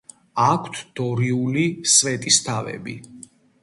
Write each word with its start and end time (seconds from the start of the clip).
აქვთ 0.45 0.79
დორიული 1.01 1.69
სვეტისთავები. 1.99 3.01